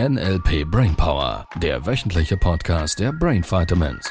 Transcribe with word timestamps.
NLP 0.00 0.64
Brainpower, 0.68 1.46
der 1.62 1.86
wöchentliche 1.86 2.36
Podcast 2.36 2.98
der 2.98 3.12
Brain 3.12 3.44
Vitamins. 3.44 4.10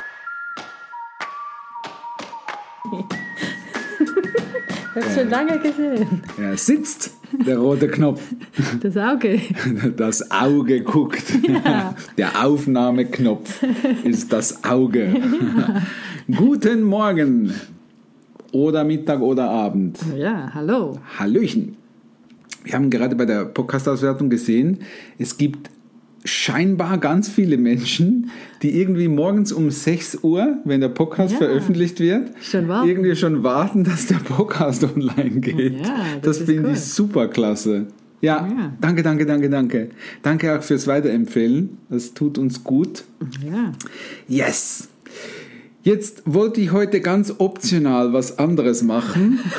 Ich 4.96 5.04
habe 5.04 5.16
schon 5.16 5.30
lange 5.30 5.58
gesehen. 5.60 6.22
Er 6.40 6.56
sitzt, 6.56 7.18
der 7.48 7.58
rote 7.58 7.88
Knopf. 7.90 8.22
Das 8.82 8.96
Auge. 8.96 9.42
Das 9.98 10.32
Auge 10.32 10.84
guckt. 10.84 11.24
Ja. 11.48 11.96
Der 12.18 12.46
Aufnahmeknopf 12.46 13.64
ist 14.04 14.32
das 14.32 14.64
Auge. 14.64 15.20
Guten 16.34 16.84
Morgen. 16.84 17.54
Oder 18.52 18.84
Mittag 18.84 19.20
oder 19.20 19.50
Abend. 19.50 19.98
Ja, 20.16 20.52
hallo. 20.54 21.00
Hallöchen. 21.18 21.76
Wir 22.74 22.80
haben 22.80 22.90
gerade 22.90 23.16
bei 23.16 23.26
der 23.26 23.46
Podcast-Auswertung 23.46 24.32
gesehen, 24.32 24.80
es 25.20 25.38
gibt 25.38 25.70
scheinbar 26.26 26.98
ganz 26.98 27.30
viele 27.30 27.56
Menschen, 27.60 28.32
die 28.64 28.80
irgendwie 28.82 29.08
morgens 29.08 29.52
um 29.52 29.70
6 29.70 30.24
Uhr, 30.24 30.58
wenn 30.66 30.82
der 30.82 30.90
Podcast 30.90 31.34
Ja. 31.34 31.38
veröffentlicht 31.38 32.00
wird, 32.00 32.32
Schon 32.42 32.68
irgendwie 32.84 33.16
schon 33.16 33.44
warten, 33.44 33.84
dass 33.84 34.08
der 34.08 34.16
Podcast 34.16 34.84
online 34.96 35.40
geht. 35.40 35.82
Ja, 35.86 35.98
das 36.24 36.40
das 36.40 36.48
finde 36.48 36.70
cool. 36.70 36.74
ich 36.74 36.80
super 36.80 37.28
klasse. 37.28 37.86
Ja, 38.22 38.48
Ja. 38.48 38.74
danke, 38.82 39.04
danke, 39.04 39.28
danke, 39.28 39.52
danke. 39.52 39.90
Danke 40.24 40.58
auch 40.58 40.64
fürs 40.64 40.88
Weiterempfehlen. 40.88 41.78
Das 41.92 42.16
tut 42.16 42.40
uns 42.40 42.64
gut. 42.64 43.04
Ja. 43.46 43.72
Yes! 44.28 44.90
Jetzt 45.84 46.24
wollte 46.26 46.60
ich 46.60 46.72
heute 46.72 47.02
ganz 47.02 47.36
optional 47.38 48.14
was 48.14 48.40
anderes 48.40 48.82
machen. 48.82 49.38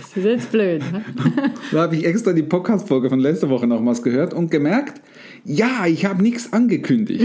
Das 0.00 0.16
ist 0.16 0.24
jetzt 0.24 0.52
blöd. 0.52 0.82
Ne? 0.92 1.04
Da 1.72 1.82
habe 1.82 1.96
ich 1.96 2.04
extra 2.04 2.32
die 2.32 2.42
Podcast-Folge 2.42 3.08
von 3.08 3.18
letzter 3.18 3.48
Woche 3.48 3.66
nochmals 3.66 4.02
gehört 4.02 4.34
und 4.34 4.50
gemerkt, 4.50 5.00
ja, 5.44 5.86
ich 5.86 6.04
habe 6.04 6.22
nichts 6.22 6.52
angekündigt. 6.52 7.24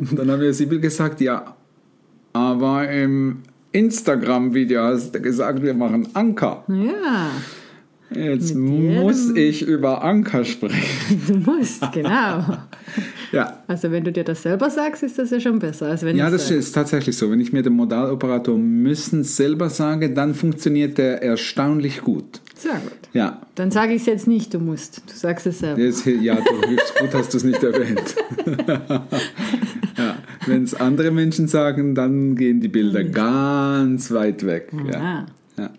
und 0.00 0.12
dann 0.18 0.30
haben 0.30 0.40
wir 0.40 0.52
Sibyl 0.52 0.80
gesagt, 0.80 1.20
ja, 1.20 1.56
aber 2.32 2.88
im 2.90 3.42
Instagram-Video 3.72 4.82
hast 4.82 5.14
du 5.14 5.20
gesagt, 5.20 5.62
wir 5.62 5.74
machen 5.74 6.08
Anker. 6.14 6.64
Ja, 6.68 7.30
Jetzt 8.10 8.54
muss 8.54 9.30
ich 9.34 9.62
über 9.62 10.04
Anker 10.04 10.44
sprechen. 10.44 11.20
du 11.26 11.50
musst, 11.50 11.90
genau. 11.92 12.44
Ja, 13.34 13.62
Also 13.66 13.90
wenn 13.90 14.04
du 14.04 14.12
dir 14.12 14.24
das 14.24 14.42
selber 14.42 14.70
sagst, 14.70 15.02
ist 15.02 15.18
das 15.18 15.30
ja 15.30 15.40
schon 15.40 15.58
besser, 15.58 15.86
als 15.88 16.02
wenn 16.04 16.16
ja, 16.16 16.30
das 16.30 16.48
sage. 16.48 16.58
ist 16.60 16.72
tatsächlich 16.72 17.16
so. 17.16 17.30
Wenn 17.30 17.40
ich 17.40 17.52
mir 17.52 17.62
den 17.62 17.74
Modaloperator 17.74 18.56
müssen 18.56 19.24
selber 19.24 19.68
sage, 19.70 20.10
dann 20.10 20.34
funktioniert 20.34 20.98
der 20.98 21.22
erstaunlich 21.22 22.00
gut. 22.02 22.40
Sehr 22.56 22.72
gut. 22.74 22.92
Ja, 23.12 23.42
Dann 23.56 23.70
sage 23.70 23.92
ich 23.94 24.00
es 24.02 24.06
jetzt 24.06 24.26
nicht, 24.26 24.54
du 24.54 24.58
musst. 24.58 25.02
Du 25.08 25.14
sagst 25.14 25.46
es 25.46 25.58
selber. 25.60 25.80
Jetzt, 25.80 26.06
ja, 26.06 26.36
du, 26.36 26.42
gut 27.02 27.14
hast 27.14 27.32
du 27.32 27.36
es 27.38 27.44
nicht 27.44 27.62
erwähnt. 27.62 28.14
ja, 29.96 30.16
Wenn 30.46 30.64
es 30.64 30.74
andere 30.74 31.10
Menschen 31.10 31.48
sagen, 31.48 31.94
dann 31.94 32.36
gehen 32.36 32.60
die 32.60 32.68
Bilder 32.68 33.04
ganz 33.04 34.10
weit 34.12 34.44
weg. 34.46 34.72
Ja, 34.90 35.00
Ah, 35.00 35.26
ja. 35.56 35.70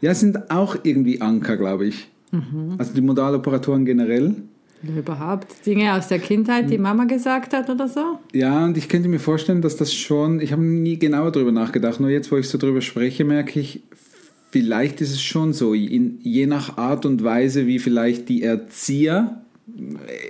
ja 0.00 0.14
sind 0.14 0.50
auch 0.50 0.76
irgendwie 0.82 1.20
Anker, 1.20 1.56
glaube 1.56 1.86
ich. 1.86 2.08
Also 2.76 2.92
die 2.94 3.00
Modaloperatoren 3.00 3.84
generell. 3.86 4.34
Überhaupt 4.82 5.66
Dinge 5.66 5.94
aus 5.94 6.08
der 6.08 6.18
Kindheit, 6.18 6.70
die 6.70 6.78
Mama 6.78 7.04
gesagt 7.04 7.52
hat 7.52 7.68
oder 7.70 7.88
so? 7.88 8.18
Ja, 8.32 8.64
und 8.64 8.76
ich 8.76 8.88
könnte 8.88 9.08
mir 9.08 9.18
vorstellen, 9.18 9.60
dass 9.62 9.76
das 9.76 9.92
schon, 9.92 10.40
ich 10.40 10.52
habe 10.52 10.62
nie 10.62 10.98
genauer 10.98 11.32
darüber 11.32 11.52
nachgedacht, 11.52 12.00
nur 12.00 12.10
jetzt, 12.10 12.30
wo 12.30 12.36
ich 12.36 12.48
so 12.48 12.58
drüber 12.58 12.80
spreche, 12.80 13.24
merke 13.24 13.58
ich, 13.58 13.82
vielleicht 14.50 15.00
ist 15.00 15.10
es 15.12 15.20
schon 15.22 15.52
so, 15.52 15.74
in, 15.74 16.18
je 16.22 16.46
nach 16.46 16.76
Art 16.78 17.04
und 17.06 17.22
Weise, 17.24 17.66
wie 17.66 17.78
vielleicht 17.78 18.28
die 18.28 18.42
Erzieher, 18.42 19.42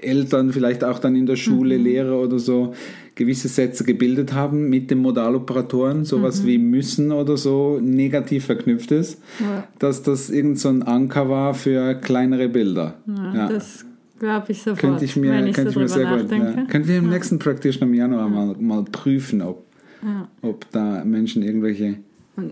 Eltern 0.02 0.52
vielleicht 0.52 0.82
auch 0.82 0.98
dann 0.98 1.14
in 1.14 1.26
der 1.26 1.36
Schule, 1.36 1.76
Lehrer 1.76 2.18
oder 2.20 2.38
so, 2.38 2.74
gewisse 3.14 3.48
Sätze 3.48 3.84
gebildet 3.84 4.32
haben 4.32 4.68
mit 4.68 4.90
den 4.90 4.98
Modaloperatoren, 4.98 6.04
sowas 6.04 6.44
wie 6.46 6.58
müssen 6.58 7.12
oder 7.12 7.36
so, 7.36 7.78
negativ 7.82 8.46
verknüpft 8.46 8.90
ist, 8.92 9.20
Ja. 9.40 9.64
dass 9.78 10.02
das 10.02 10.30
irgend 10.30 10.58
so 10.58 10.68
ein 10.68 10.82
Anker 10.82 11.28
war 11.28 11.54
für 11.54 11.94
kleinere 11.96 12.48
Bilder. 12.48 12.94
Ja, 13.06 13.34
Ja. 13.34 13.48
Das 13.48 13.84
glaube 14.18 14.52
ich 14.52 14.58
sofort. 14.62 14.80
Könnte 14.80 15.04
ich 15.04 15.16
mir, 15.16 15.32
wenn 15.32 15.46
ich 15.46 15.54
könnte 15.54 15.72
so 15.72 15.80
ich 15.80 15.84
mir 15.84 15.88
sehr 15.88 16.06
gut. 16.18 16.30
Ja. 16.30 16.64
Können 16.64 16.86
wir 16.88 16.98
im 16.98 17.08
nächsten 17.10 17.38
Practitioner 17.38 17.86
im 17.90 17.94
Januar 17.94 18.28
mal, 18.28 18.54
mal 18.58 18.84
prüfen, 18.84 19.42
ob, 19.42 19.64
Ja. 20.02 20.28
ob 20.42 20.70
da 20.72 21.04
Menschen 21.04 21.42
irgendwelche 21.42 21.96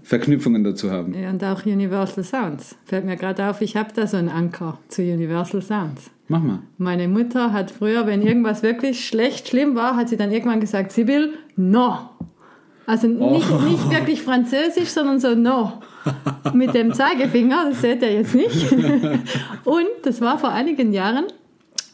Verknüpfungen 0.03 0.65
dazu 0.65 0.91
haben. 0.91 1.15
Ja, 1.15 1.31
und 1.31 1.45
auch 1.45 1.65
Universal 1.65 2.25
Sounds. 2.25 2.77
Fällt 2.87 3.05
mir 3.05 3.17
gerade 3.17 3.49
auf, 3.49 3.61
ich 3.61 3.77
habe 3.77 3.91
da 3.95 4.07
so 4.07 4.17
einen 4.17 4.29
Anker 4.29 4.79
zu 4.89 5.03
Universal 5.03 5.63
Sounds. 5.63 6.11
Mach 6.29 6.43
mal. 6.43 6.59
Meine 6.77 7.07
Mutter 7.07 7.53
hat 7.53 7.71
früher, 7.71 8.05
wenn 8.07 8.21
irgendwas 8.23 8.65
wirklich 8.65 9.07
schlecht, 9.07 9.47
schlimm 9.49 9.77
war, 9.77 9.95
hat 9.95 10.09
sie 10.09 10.17
dann 10.17 10.33
irgendwann 10.33 10.59
gesagt, 10.59 10.91
Sibyl, 10.91 11.35
no. 11.55 11.99
Also 12.85 13.07
nicht, 13.07 13.49
Oh. 13.51 13.59
nicht 13.61 13.91
wirklich 13.91 14.23
französisch, 14.23 14.89
sondern 14.89 15.21
so 15.21 15.35
no. 15.37 15.75
Mit 16.53 16.75
dem 16.75 16.93
Zeigefinger, 16.93 17.67
das 17.71 17.81
seht 17.81 18.03
ihr 18.03 18.13
jetzt 18.13 18.35
nicht. 18.35 18.73
Und 19.65 19.87
das 20.05 20.21
war 20.21 20.39
vor 20.39 20.51
einigen 20.53 20.93
Jahren, 20.93 21.27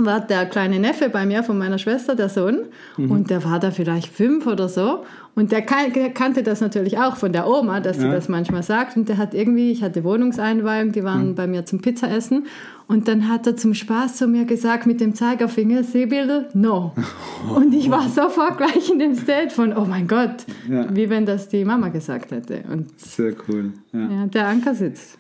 war 0.04 0.20
der 0.20 0.46
kleine 0.46 0.78
Neffe 0.78 1.08
bei 1.08 1.24
mir 1.26 1.42
von 1.42 1.58
meiner 1.58 1.78
Schwester, 1.78 2.14
der 2.14 2.28
Sohn, 2.28 2.60
und 2.96 3.30
der 3.30 3.44
war 3.44 3.58
da 3.60 3.70
vielleicht 3.70 4.08
fünf 4.08 4.46
oder 4.46 4.68
so. 4.68 5.04
Und 5.34 5.50
der 5.50 5.62
kan- 5.62 5.92
der 5.94 6.10
kannte 6.10 6.42
das 6.42 6.60
natürlich 6.60 6.98
auch 6.98 7.16
von 7.16 7.32
der 7.32 7.48
Oma, 7.48 7.80
dass 7.80 7.98
sie 7.98 8.04
Ja. 8.06 8.12
das 8.12 8.28
manchmal 8.28 8.62
sagt. 8.62 8.96
Und 8.98 9.08
der 9.08 9.16
hat 9.16 9.32
irgendwie, 9.32 9.70
ich 9.72 9.82
hatte 9.82 10.04
Wohnungseinweihung, 10.04 10.92
die 10.92 11.04
waren 11.04 11.34
bei 11.34 11.46
mir 11.46 11.64
zum 11.64 11.80
Pizzaessen. 11.80 12.46
Und 12.86 13.08
dann 13.08 13.28
hat 13.30 13.46
er 13.46 13.56
zum 13.56 13.72
Spaß 13.72 14.16
zu 14.16 14.26
mir 14.28 14.44
gesagt 14.44 14.86
mit 14.86 15.00
dem 15.00 15.14
Zeigerfinger, 15.14 15.84
Sehbilder, 15.84 16.48
no. 16.52 16.92
Und 17.56 17.72
ich 17.72 17.91
war 17.91 18.06
sofort 18.10 18.58
gleich 18.58 18.91
in 18.91 18.98
dem 18.98 19.14
State 19.14 19.54
von, 19.54 19.74
oh 19.74 19.86
mein 19.88 20.06
Gott, 20.06 20.44
Ja. 20.68 20.86
wie 20.94 21.08
wenn 21.08 21.24
das 21.24 21.48
die 21.48 21.64
Mama 21.64 21.88
gesagt 21.88 22.30
hätte. 22.30 22.62
Und 22.70 23.00
Sehr 23.00 23.32
cool. 23.48 23.72
Ja. 23.92 24.26
der 24.26 24.48
Anker 24.48 24.74
sitzt. 24.74 25.18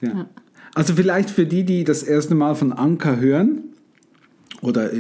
Also 0.74 0.92
vielleicht 0.94 1.30
für 1.30 1.46
die, 1.46 1.64
die 1.64 1.84
das 1.84 2.02
erste 2.02 2.34
Mal 2.34 2.54
von 2.54 2.72
Anker 2.74 3.18
hören 3.18 3.64
oder 4.62 4.90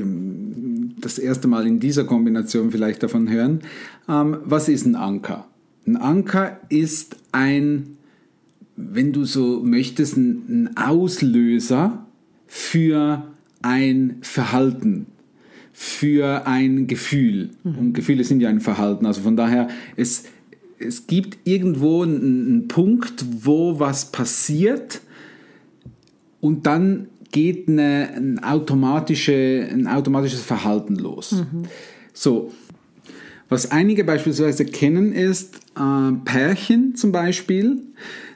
das 1.00 1.18
erste 1.18 1.48
Mal 1.48 1.66
in 1.66 1.80
dieser 1.80 2.04
Kombination 2.04 2.70
vielleicht 2.70 3.02
davon 3.02 3.30
hören, 3.30 3.60
ähm, 4.08 4.38
was 4.44 4.68
ist 4.68 4.84
ein 4.84 4.96
Anker? 4.96 5.46
Ein 5.86 5.96
Anker 5.96 6.60
ist 6.68 7.16
ein, 7.32 7.96
wenn 8.76 9.12
du 9.12 9.24
so 9.24 9.62
möchtest, 9.62 10.16
ein, 10.16 10.44
ein 10.48 10.76
Auslöser 10.76 12.06
für 12.46 13.24
ein 13.62 14.18
Verhalten, 14.20 15.06
für 15.72 16.46
ein 16.46 16.86
Gefühl. 16.86 17.50
Und 17.64 17.94
Gefühle 17.94 18.24
sind 18.24 18.40
ja 18.40 18.48
ein 18.48 18.60
Verhalten. 18.60 19.06
Also 19.06 19.22
von 19.22 19.36
daher, 19.36 19.68
es, 19.96 20.24
es 20.78 21.06
gibt 21.06 21.38
irgendwo 21.44 22.02
einen, 22.02 22.46
einen 22.46 22.68
Punkt, 22.68 23.24
wo 23.42 23.78
was 23.78 24.12
passiert, 24.12 25.00
und 26.40 26.66
dann 26.66 27.06
geht 27.32 27.68
eine, 27.68 28.10
ein, 28.16 28.44
automatische, 28.44 29.68
ein 29.70 29.88
automatisches 29.88 30.42
Verhalten 30.42 30.94
los. 30.94 31.42
So, 32.12 32.52
was 33.48 33.70
einige 33.70 34.04
beispielsweise 34.04 34.64
kennen, 34.64 35.12
ist 35.12 35.56
äh, 35.76 36.12
Pärchen 36.24 36.94
zum 36.94 37.10
Beispiel. 37.12 37.82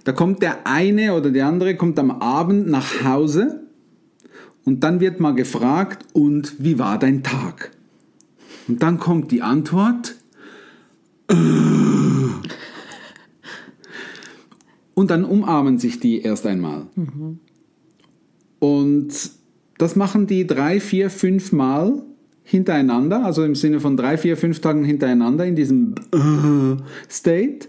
Da 0.04 0.12
kommt 0.12 0.42
der 0.42 0.66
eine 0.66 1.14
oder 1.14 1.30
der 1.30 1.46
andere 1.46 1.76
kommt 1.76 1.98
am 1.98 2.10
Abend 2.10 2.68
nach 2.68 3.04
Hause 3.04 3.62
und 4.64 4.82
dann 4.82 5.00
wird 5.00 5.20
mal 5.20 5.34
gefragt, 5.34 6.04
und 6.12 6.56
wie 6.58 6.78
war 6.78 6.98
dein 6.98 7.22
Tag? 7.22 7.70
Und 8.66 8.82
dann 8.82 8.98
kommt 8.98 9.30
die 9.30 9.42
Antwort, 9.42 10.16
und 14.94 15.10
dann 15.10 15.24
umarmen 15.24 15.78
sich 15.78 16.00
die 16.00 16.20
erst 16.20 16.46
einmal. 16.46 16.86
Und 18.66 19.08
das 19.78 19.94
machen 19.94 20.26
die 20.26 20.44
drei, 20.44 20.80
vier, 20.80 21.08
fünf 21.08 21.52
Mal 21.52 22.02
hintereinander, 22.42 23.24
also 23.24 23.44
im 23.44 23.54
Sinne 23.54 23.78
von 23.78 23.96
drei, 23.96 24.18
vier, 24.18 24.36
fünf 24.36 24.60
Tagen 24.60 24.84
hintereinander 24.84 25.46
in 25.46 25.54
diesem 25.54 25.94
State. 27.08 27.68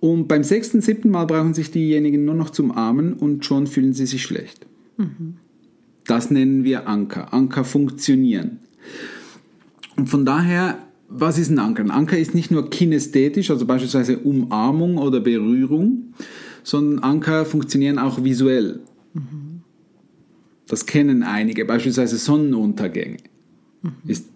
Und 0.00 0.26
beim 0.26 0.42
sechsten, 0.42 0.80
siebten 0.80 1.10
Mal 1.10 1.26
brauchen 1.26 1.54
sich 1.54 1.70
diejenigen 1.70 2.24
nur 2.24 2.34
noch 2.34 2.50
zum 2.50 2.72
Armen 2.72 3.12
und 3.12 3.44
schon 3.44 3.68
fühlen 3.68 3.92
sie 3.92 4.06
sich 4.06 4.22
schlecht. 4.22 4.66
Das 6.06 6.30
nennen 6.30 6.64
wir 6.64 6.88
Anker. 6.88 7.32
Anker 7.32 7.62
funktionieren. 7.64 8.58
Und 9.96 10.08
von 10.08 10.24
daher, 10.24 10.78
was 11.08 11.38
ist 11.38 11.50
ein 11.50 11.58
Anker? 11.60 11.84
Ein 11.84 11.90
Anker 11.92 12.18
ist 12.18 12.34
nicht 12.34 12.50
nur 12.50 12.68
kinästhetisch, 12.70 13.50
also 13.50 13.64
beispielsweise 13.64 14.18
Umarmung 14.18 14.98
oder 14.98 15.20
Berührung, 15.20 16.14
sondern 16.64 17.04
Anker 17.04 17.44
funktionieren 17.44 17.98
auch 17.98 18.24
visuell. 18.24 18.80
Das 20.68 20.86
kennen 20.86 21.22
einige, 21.22 21.64
beispielsweise 21.64 22.16
Sonnenuntergänge. 22.16 23.18
Ist 24.06 24.26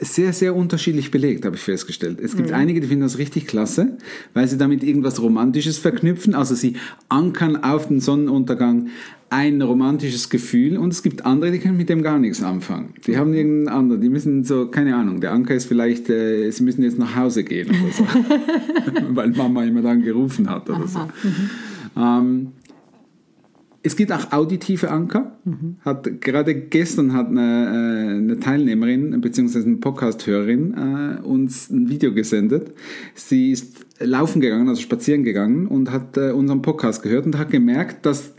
sehr, 0.00 0.32
sehr 0.32 0.54
unterschiedlich 0.54 1.10
belegt, 1.10 1.44
habe 1.44 1.56
ich 1.56 1.62
festgestellt. 1.62 2.18
Es 2.20 2.36
gibt 2.36 2.52
einige, 2.52 2.80
die 2.80 2.88
finden 2.88 3.04
das 3.04 3.16
richtig 3.16 3.46
klasse, 3.46 3.96
weil 4.34 4.46
sie 4.48 4.58
damit 4.58 4.82
irgendwas 4.82 5.20
Romantisches 5.20 5.78
verknüpfen. 5.78 6.34
Also 6.34 6.54
sie 6.54 6.74
ankern 7.08 7.62
auf 7.62 7.88
den 7.88 8.00
Sonnenuntergang 8.00 8.88
ein 9.30 9.60
romantisches 9.62 10.30
Gefühl 10.30 10.76
und 10.76 10.92
es 10.92 11.02
gibt 11.02 11.26
andere, 11.26 11.50
die 11.50 11.58
können 11.58 11.76
mit 11.76 11.88
dem 11.88 12.02
gar 12.02 12.18
nichts 12.18 12.42
anfangen. 12.42 12.94
Die 13.06 13.16
haben 13.16 13.34
irgendeinen 13.34 13.76
anderen, 13.76 14.00
die 14.00 14.08
müssen 14.08 14.44
so, 14.44 14.68
keine 14.68 14.94
Ahnung, 14.94 15.20
der 15.20 15.32
Anker 15.32 15.54
ist 15.54 15.66
vielleicht, 15.66 16.08
äh, 16.10 16.50
sie 16.50 16.62
müssen 16.62 16.82
jetzt 16.82 16.98
nach 16.98 17.16
Hause 17.16 17.42
gehen 17.42 17.68
oder 17.68 17.92
so, 17.92 18.06
weil 19.16 19.30
Mama 19.30 19.64
immer 19.64 19.82
dann 19.82 20.02
gerufen 20.02 20.48
hat 20.48 20.70
oder 20.70 20.86
so. 20.86 21.00
Ähm, 21.96 22.52
es 23.86 23.94
gibt 23.94 24.10
auch 24.10 24.32
auditive 24.32 24.90
Anker. 24.90 25.38
Hat, 25.84 26.20
gerade 26.20 26.54
gestern 26.54 27.12
hat 27.12 27.28
eine, 27.28 27.40
äh, 27.40 28.16
eine 28.16 28.40
Teilnehmerin 28.40 29.20
bzw. 29.20 29.60
eine 29.60 29.76
Podcast-Hörerin 29.76 30.74
äh, 30.74 31.24
uns 31.24 31.70
ein 31.70 31.88
Video 31.88 32.12
gesendet. 32.12 32.72
Sie 33.14 33.52
ist 33.52 33.86
laufen 34.00 34.40
gegangen, 34.40 34.68
also 34.68 34.82
spazieren 34.82 35.22
gegangen 35.22 35.68
und 35.68 35.92
hat 35.92 36.16
äh, 36.16 36.32
unseren 36.32 36.62
Podcast 36.62 37.02
gehört 37.04 37.26
und 37.26 37.38
hat 37.38 37.50
gemerkt, 37.50 38.04
dass 38.04 38.34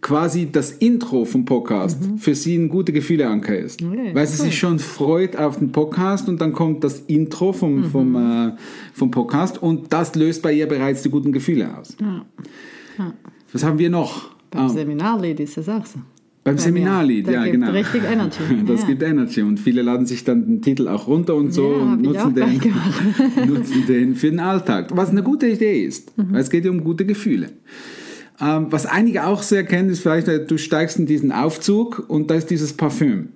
quasi 0.00 0.50
das 0.50 0.72
Intro 0.72 1.24
vom 1.24 1.44
Podcast 1.44 1.98
für 2.16 2.34
sie 2.34 2.56
ein 2.56 2.68
gute 2.68 2.92
Gefühle-Anker 2.92 3.56
ist. 3.56 3.80
Okay, 3.80 4.10
weil 4.14 4.26
sie 4.26 4.40
cool. 4.40 4.46
sich 4.46 4.58
schon 4.58 4.78
freut 4.80 5.36
auf 5.36 5.58
den 5.60 5.70
Podcast 5.70 6.28
und 6.28 6.40
dann 6.40 6.52
kommt 6.52 6.82
das 6.82 7.00
Intro 7.06 7.52
vom, 7.52 7.84
vom, 7.84 8.16
äh, 8.16 8.52
vom 8.92 9.12
Podcast 9.12 9.62
und 9.62 9.92
das 9.92 10.16
löst 10.16 10.42
bei 10.42 10.52
ihr 10.52 10.66
bereits 10.66 11.02
die 11.02 11.10
guten 11.10 11.30
Gefühle 11.30 11.78
aus. 11.78 11.96
Was 13.52 13.62
haben 13.62 13.78
wir 13.78 13.90
noch? 13.90 14.37
Beim 14.50 14.62
Ah, 14.66 14.68
Seminarlied 14.68 15.40
ist 15.40 15.56
das 15.56 15.68
auch 15.68 15.84
so. 15.84 15.98
beim 16.44 16.56
Bei 16.56 16.62
Seminarlied, 16.62 17.26
ja 17.28 17.42
gibt 17.44 17.54
genau. 17.56 17.70
richtig 17.72 18.02
Energy. 18.04 18.38
Das 18.66 18.80
Ja. 18.82 18.86
gibt 18.86 19.02
Energy 19.02 19.42
und 19.42 19.60
viele 19.60 19.82
laden 19.82 20.06
sich 20.06 20.24
dann 20.24 20.46
den 20.46 20.62
Titel 20.62 20.88
auch 20.88 21.06
runter 21.06 21.34
und 21.34 21.52
so 21.52 21.70
Ja, 21.72 21.82
und 21.92 22.02
nutzen 22.02 22.34
den, 22.34 22.60
nutzen 23.46 23.86
den 23.86 24.14
für 24.14 24.30
den 24.30 24.40
Alltag. 24.40 24.90
Was 24.96 25.10
eine 25.10 25.22
gute 25.22 25.46
Idee 25.48 25.84
ist, 25.84 26.16
Mhm. 26.16 26.32
weil 26.32 26.40
es 26.40 26.48
geht 26.50 26.64
ja 26.64 26.70
um 26.70 26.82
gute 26.82 27.04
Gefühle. 27.04 27.50
Ähm, 28.40 28.66
was 28.70 28.86
einige 28.86 29.26
auch 29.26 29.42
sehr 29.42 29.64
kennen, 29.64 29.90
ist 29.90 30.00
vielleicht, 30.00 30.28
du 30.50 30.56
steigst 30.58 30.98
in 30.98 31.06
diesen 31.06 31.32
Aufzug 31.32 32.04
und 32.08 32.30
da 32.30 32.36
ist 32.36 32.48
dieses 32.50 32.72
Parfüm 32.72 33.30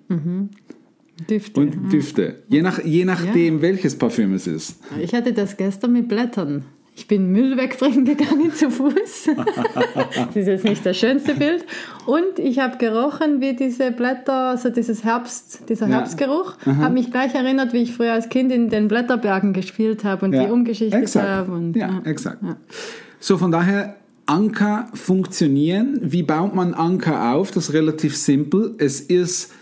Düfte. 1.28 1.60
und 1.60 1.92
Düfte. 1.92 2.36
Je, 2.48 2.62
nach, 2.62 2.82
je 2.84 3.04
nachdem, 3.04 3.60
welches 3.62 3.96
Parfüm 3.96 4.32
es 4.34 4.46
ist. 4.46 4.78
Ich 5.00 5.12
hatte 5.14 5.32
das 5.32 5.56
gestern 5.56 5.92
mit 5.92 6.08
Blättern. 6.08 6.64
Ich 6.94 7.06
bin 7.06 7.32
Müll 7.32 7.56
wegbringen 7.56 8.04
gegangen 8.04 8.52
zu 8.52 8.70
Fuß. 8.70 9.30
das 10.16 10.36
ist 10.36 10.46
jetzt 10.46 10.64
nicht 10.64 10.84
das 10.84 10.96
schönste 10.96 11.34
Bild. 11.34 11.64
Und 12.04 12.38
ich 12.38 12.58
habe 12.58 12.76
gerochen, 12.76 13.40
wie 13.40 13.56
diese 13.56 13.90
Blätter, 13.92 14.58
so 14.58 14.68
dieses 14.68 15.02
Herbst, 15.02 15.68
dieser 15.70 15.88
Ja. 15.88 15.96
Herbstgeruch, 15.96 16.54
hat 16.66 16.92
mich 16.92 17.10
gleich 17.10 17.34
erinnert, 17.34 17.72
wie 17.72 17.78
ich 17.78 17.94
früher 17.94 18.12
als 18.12 18.28
Kind 18.28 18.52
in 18.52 18.68
den 18.68 18.88
Blätterbergen 18.88 19.54
gespielt 19.54 20.04
habe 20.04 20.26
und 20.26 20.32
die 20.32 20.46
umgeschichtet 20.46 21.14
habe. 21.16 21.52
Und, 21.52 21.76
ja, 21.76 22.02
exakt. 22.04 22.38
So, 23.20 23.38
von 23.38 23.50
daher, 23.50 23.96
Anker 24.26 24.88
funktionieren. 24.94 25.98
Wie 26.02 26.22
baut 26.22 26.54
man 26.54 26.74
Anker 26.74 27.34
auf? 27.34 27.50
Das 27.50 27.68
ist 27.68 27.74
relativ 27.74 28.16
simpel. 28.16 28.74
Es 28.78 29.00
ist 29.00 29.52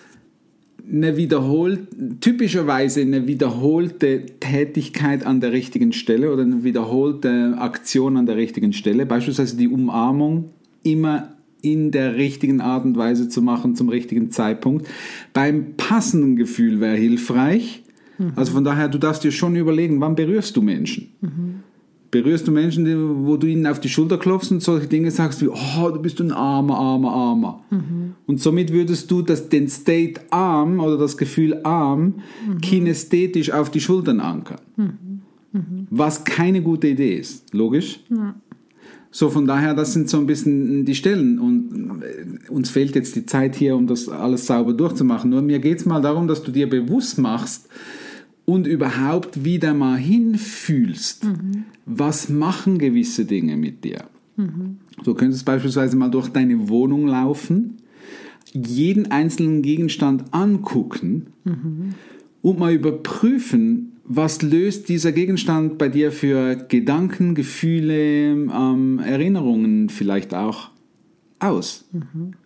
eine 0.92 1.16
wiederholt, 1.16 1.80
typischerweise 2.20 3.00
eine 3.00 3.26
wiederholte 3.26 4.26
Tätigkeit 4.40 5.24
an 5.24 5.40
der 5.40 5.52
richtigen 5.52 5.92
Stelle 5.92 6.32
oder 6.32 6.42
eine 6.42 6.64
wiederholte 6.64 7.54
Aktion 7.58 8.16
an 8.16 8.26
der 8.26 8.36
richtigen 8.36 8.72
Stelle. 8.72 9.06
Beispielsweise 9.06 9.56
die 9.56 9.68
Umarmung 9.68 10.50
immer 10.82 11.36
in 11.62 11.90
der 11.90 12.16
richtigen 12.16 12.60
Art 12.60 12.84
und 12.84 12.96
Weise 12.96 13.28
zu 13.28 13.42
machen, 13.42 13.76
zum 13.76 13.88
richtigen 13.88 14.30
Zeitpunkt. 14.30 14.88
Beim 15.32 15.74
passenden 15.76 16.36
Gefühl 16.36 16.80
wäre 16.80 16.96
hilfreich. 16.96 17.82
Also 18.36 18.52
von 18.52 18.64
daher, 18.64 18.88
du 18.88 18.98
darfst 18.98 19.24
dir 19.24 19.32
schon 19.32 19.56
überlegen, 19.56 20.00
wann 20.00 20.14
berührst 20.14 20.56
du 20.56 20.62
Menschen? 20.62 21.12
Berührst 22.10 22.48
du 22.48 22.52
Menschen, 22.52 23.24
wo 23.24 23.36
du 23.36 23.46
ihnen 23.46 23.66
auf 23.66 23.78
die 23.78 23.88
Schulter 23.88 24.18
klopfst 24.18 24.50
und 24.50 24.62
solche 24.62 24.88
Dinge 24.88 25.12
sagst 25.12 25.40
wie, 25.42 25.48
oh, 25.48 25.90
du 25.92 26.00
bist 26.00 26.20
ein 26.20 26.32
armer, 26.32 26.76
armer, 26.76 27.12
armer. 27.12 27.64
Und 28.26 28.40
somit 28.40 28.72
würdest 28.72 29.10
du 29.10 29.22
das, 29.22 29.48
den 29.48 29.68
State 29.68 30.20
arm 30.30 30.80
oder 30.80 30.98
das 30.98 31.16
Gefühl 31.16 31.60
arm 31.62 32.14
kinästhetisch 32.62 33.52
auf 33.52 33.70
die 33.70 33.80
Schultern 33.80 34.18
ankern. 34.18 34.58
Was 35.90 36.24
keine 36.24 36.62
gute 36.62 36.88
Idee 36.88 37.16
ist. 37.16 37.52
Logisch? 37.54 38.00
So, 39.12 39.28
von 39.28 39.46
daher, 39.46 39.74
das 39.74 39.92
sind 39.92 40.08
so 40.08 40.18
ein 40.18 40.26
bisschen 40.26 40.84
die 40.84 40.94
Stellen. 40.94 41.40
Und 41.40 42.02
äh, 42.02 42.48
uns 42.50 42.70
fehlt 42.70 42.94
jetzt 42.94 43.16
die 43.16 43.26
Zeit 43.26 43.56
hier, 43.56 43.74
um 43.74 43.88
das 43.88 44.08
alles 44.08 44.46
sauber 44.46 44.72
durchzumachen. 44.72 45.30
Nur 45.30 45.42
mir 45.42 45.58
geht 45.58 45.78
es 45.78 45.86
mal 45.86 46.00
darum, 46.00 46.28
dass 46.28 46.42
du 46.44 46.52
dir 46.52 46.70
bewusst 46.70 47.18
machst 47.18 47.68
und 48.50 48.66
überhaupt 48.66 49.44
wieder 49.44 49.74
mal 49.74 49.96
hinfühlst, 49.96 51.24
was 51.86 52.28
machen 52.28 52.78
gewisse 52.78 53.24
Dinge 53.24 53.56
mit 53.56 53.84
dir. 53.84 54.04
Du 55.04 55.14
könntest 55.14 55.44
beispielsweise 55.44 55.96
mal 55.96 56.10
durch 56.10 56.28
deine 56.28 56.68
Wohnung 56.68 57.06
laufen, 57.06 57.76
jeden 58.52 59.10
einzelnen 59.12 59.62
Gegenstand 59.62 60.24
angucken 60.32 61.26
und 62.42 62.58
mal 62.58 62.72
überprüfen, 62.72 63.92
was 64.04 64.42
löst 64.42 64.88
dieser 64.88 65.12
Gegenstand 65.12 65.78
bei 65.78 65.88
dir 65.88 66.10
für 66.10 66.56
Gedanken, 66.56 67.36
Gefühle, 67.36 68.32
ähm, 68.32 68.98
Erinnerungen 68.98 69.88
vielleicht 69.88 70.34
auch 70.34 70.70
aus. 71.40 71.84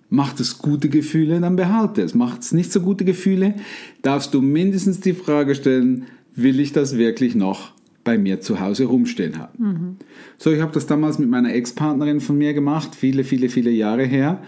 Macht 0.09 0.39
es 0.41 0.59
gute 0.59 0.89
Gefühle, 0.89 1.41
dann 1.41 1.57
behalte 1.57 2.03
es. 2.03 2.15
Macht 2.15 2.43
es 2.43 2.53
nicht 2.53 2.73
so 2.73 2.81
gute 2.81 3.05
Gefühle, 3.05 3.55
darfst 4.03 4.33
du 4.33 4.41
mindestens 4.41 5.01
die 5.01 5.13
Frage 5.15 5.55
stellen, 5.55 6.05
will 6.37 6.61
ich 6.61 6.73
das 6.73 6.97
wirklich 6.97 7.35
noch 7.35 7.73
bei 8.05 8.19
mir 8.19 8.41
zu 8.41 8.61
Hause 8.61 8.85
rumstehen 8.85 9.39
haben? 9.39 9.97
So, 10.39 10.51
ich 10.53 10.61
habe 10.61 10.73
das 10.73 10.87
damals 10.87 11.19
mit 11.19 11.31
meiner 11.31 11.53
Ex-Partnerin 11.55 12.21
von 12.21 12.37
mir 12.37 12.53
gemacht, 12.55 12.95
viele, 12.95 13.25
viele, 13.25 13.49
viele 13.49 13.71
Jahre 13.71 14.05
her. 14.05 14.43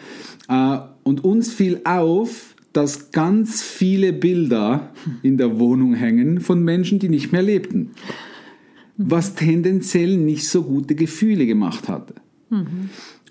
Äh, 0.49 0.78
Und 1.04 1.25
uns 1.25 1.52
fiel 1.52 1.81
auf, 1.84 2.54
dass 2.72 3.10
ganz 3.12 3.62
viele 3.62 4.12
Bilder 4.12 4.92
in 5.22 5.38
der 5.38 5.58
Wohnung 5.58 5.94
hängen 5.94 6.40
von 6.40 6.62
Menschen, 6.62 6.99
die 6.99 7.08
nicht 7.08 7.32
mehr 7.32 7.42
lebten. 7.42 7.92
Was 8.99 9.34
tendenziell 9.34 10.16
nicht 10.19 10.46
so 10.49 10.62
gute 10.62 10.94
Gefühle 10.94 11.46
gemacht 11.46 11.88
hatte. 11.88 12.14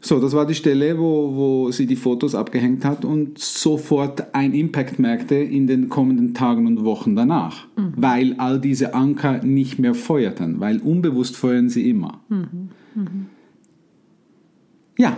So, 0.07 0.19
das 0.19 0.34
war 0.34 0.46
die 0.46 0.54
Stelle, 0.54 1.00
wo, 1.00 1.36
wo 1.36 1.72
sie 1.72 1.88
die 1.88 1.96
Fotos 1.96 2.36
abgehängt 2.36 2.86
hat 2.86 3.04
und 3.06 3.40
sofort 3.40 4.36
ein 4.36 4.54
Impact 4.54 5.00
merkte 5.00 5.34
in 5.34 5.66
den 5.66 5.90
kommenden 5.90 6.36
Tagen 6.36 6.68
und 6.68 6.84
Wochen 6.84 7.16
danach. 7.16 7.66
Weil 7.96 8.36
all 8.38 8.60
diese 8.62 8.94
Anker 8.94 9.44
nicht 9.44 9.80
mehr 9.80 9.96
feuerten, 9.96 10.60
weil 10.60 10.78
unbewusst 10.80 11.36
feuern 11.36 11.69
sie 11.69 11.90
immer. 11.90 12.19
Ja, 14.98 15.18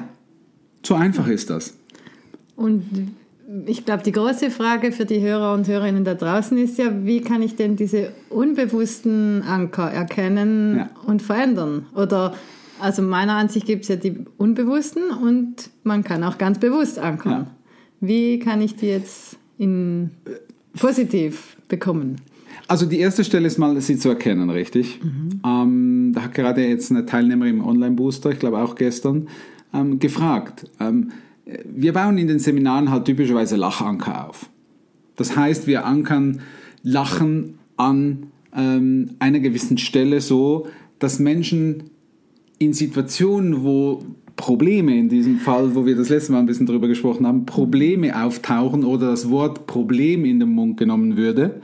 so 0.85 0.95
einfach 0.95 1.27
ist 1.27 1.49
das. 1.49 1.75
Und 2.55 2.83
ich 3.65 3.83
glaube, 3.85 4.03
die 4.03 4.11
große 4.13 4.49
Frage 4.51 4.93
für 4.93 5.05
die 5.05 5.19
Hörer 5.19 5.53
und 5.53 5.67
Hörerinnen 5.67 6.03
da 6.05 6.15
draußen 6.15 6.57
ist 6.57 6.77
ja, 6.77 6.91
wie 7.05 7.21
kann 7.21 7.41
ich 7.41 7.55
denn 7.57 7.75
diese 7.75 8.11
unbewussten 8.29 9.41
Anker 9.43 9.91
erkennen 9.91 10.77
Ja. 10.77 10.89
und 11.05 11.21
verändern? 11.21 11.85
Oder, 11.93 12.33
also 12.79 13.01
meiner 13.01 13.33
Ansicht 13.33 13.65
gibt 13.65 13.83
es 13.83 13.89
ja 13.89 13.95
die 13.95 14.25
unbewussten 14.37 15.03
und 15.11 15.69
man 15.83 16.03
kann 16.03 16.23
auch 16.23 16.37
ganz 16.37 16.59
bewusst 16.59 16.99
ankern. 16.99 17.31
Ja. 17.31 17.47
Wie 17.99 18.39
kann 18.39 18.61
ich 18.61 18.75
die 18.75 18.87
jetzt 18.87 19.37
in 19.57 20.11
positiv 20.77 21.57
bekommen? 21.67 22.17
Also 22.67 22.85
die 22.85 22.99
erste 22.99 23.23
Stelle 23.23 23.47
ist 23.47 23.57
mal, 23.57 23.79
sie 23.79 23.97
zu 23.97 24.09
erkennen, 24.09 24.49
richtig? 24.49 24.99
Ähm, 25.45 26.11
da 26.13 26.23
hat 26.23 26.33
gerade 26.33 26.67
jetzt 26.67 26.91
eine 26.91 27.05
Teilnehmerin 27.05 27.55
im 27.55 27.65
Online-Booster, 27.65 28.31
ich 28.31 28.39
glaube 28.39 28.59
auch 28.59 28.75
gestern, 28.75 29.29
ähm, 29.73 29.99
gefragt. 29.99 30.69
Ähm, 30.79 31.11
wir 31.63 31.93
bauen 31.93 32.17
in 32.17 32.27
den 32.27 32.39
Seminaren 32.39 32.91
halt 32.91 33.05
typischerweise 33.05 33.55
Lachanker 33.55 34.29
auf. 34.29 34.49
Das 35.15 35.35
heißt, 35.35 35.65
wir 35.65 35.85
ankern 35.85 36.41
Lachen 36.83 37.57
an 37.77 38.27
ähm, 38.53 39.11
einer 39.19 39.39
gewissen 39.39 39.77
Stelle 39.77 40.19
so, 40.19 40.67
dass 40.99 41.19
Menschen 41.19 41.91
in 42.59 42.73
Situationen, 42.73 43.63
wo 43.63 44.03
Probleme, 44.37 44.95
in 44.95 45.09
diesem 45.09 45.39
Fall, 45.39 45.73
wo 45.75 45.85
wir 45.85 45.95
das 45.95 46.09
letzte 46.09 46.31
Mal 46.31 46.39
ein 46.39 46.45
bisschen 46.45 46.67
drüber 46.67 46.87
gesprochen 46.87 47.25
haben, 47.25 47.45
Probleme 47.45 48.15
auftauchen 48.23 48.85
oder 48.85 49.07
das 49.07 49.29
Wort 49.29 49.65
Problem 49.65 50.25
in 50.25 50.39
den 50.39 50.49
Mund 50.49 50.77
genommen 50.77 51.17
würde, 51.17 51.59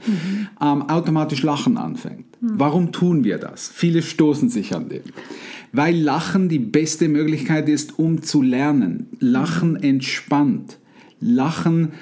ähm, 0.60 0.82
automatisch 0.82 1.42
Lachen 1.42 1.78
anfängt. 1.78 2.26
Warum 2.40 2.92
tun 2.92 3.24
wir 3.24 3.38
das? 3.38 3.68
Viele 3.68 4.02
stoßen 4.02 4.50
sich 4.50 4.74
an 4.74 4.88
dem. 4.88 5.02
Weil 5.72 5.96
Lachen 5.96 6.48
die 6.48 6.58
beste 6.58 7.08
Möglichkeit 7.08 7.68
ist, 7.68 7.98
um 7.98 8.22
zu 8.22 8.42
lernen. 8.42 9.06
Lachen 9.18 9.76
entspannt. 9.76 10.78
Lachen 11.20 11.92